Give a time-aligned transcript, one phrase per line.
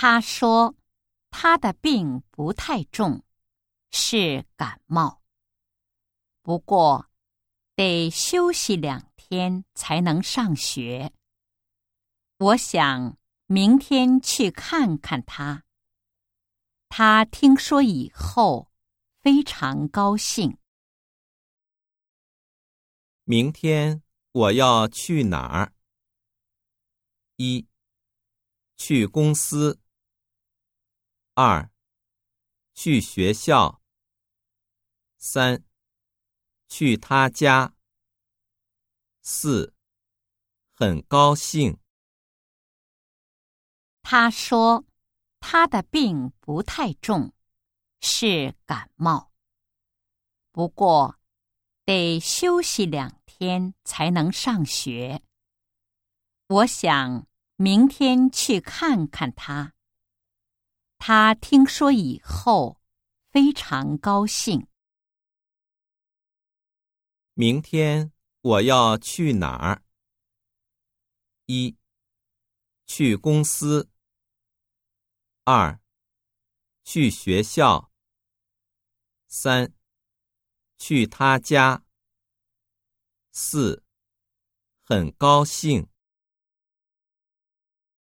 [0.00, 0.76] 他说，
[1.28, 3.24] 他的病不太重，
[3.90, 5.24] 是感冒。
[6.40, 7.10] 不过，
[7.74, 11.12] 得休息两天才能上学。
[12.36, 15.64] 我想明天去看看他。
[16.88, 18.70] 他听说以后，
[19.20, 20.56] 非常高兴。
[23.24, 25.72] 明天我要去哪儿？
[27.34, 27.66] 一，
[28.76, 29.80] 去公司。
[31.40, 31.70] 二，
[32.74, 33.80] 去学校。
[35.18, 35.62] 三，
[36.68, 37.76] 去他家。
[39.22, 39.72] 四，
[40.74, 41.78] 很高兴。
[44.02, 44.84] 他说，
[45.38, 47.32] 他的病不太重，
[48.00, 49.32] 是感冒。
[50.50, 51.20] 不过，
[51.84, 55.22] 得休息两天才能上学。
[56.48, 59.74] 我想明天去看看他。
[61.10, 62.82] 他听说以后，
[63.30, 64.66] 非常高兴。
[67.32, 69.82] 明天我要去哪儿？
[71.46, 71.74] 一，
[72.84, 73.88] 去公司。
[75.44, 75.80] 二，
[76.84, 77.90] 去学校。
[79.28, 79.72] 三，
[80.76, 81.82] 去他家。
[83.32, 83.82] 四，
[84.82, 85.88] 很高兴。